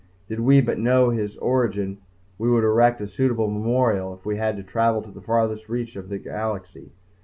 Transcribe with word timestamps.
Did 0.27 0.39
we 0.39 0.61
but 0.61 0.79
know 0.79 1.11
his 1.11 1.37
origin 1.37 1.99
we 2.39 2.49
would 2.49 2.63
erect 2.63 3.01
a 3.01 3.07
suitable 3.07 3.47
memorial 3.47 4.15
if 4.15 4.25
we 4.25 4.37
had 4.37 4.57
to 4.57 4.63
travel 4.63 5.03
to 5.03 5.11
the 5.11 5.21
farthest 5.21 5.69
reach 5.69 5.95
of 5.95 6.11
our 6.11 6.17
galaxy. 6.17 6.89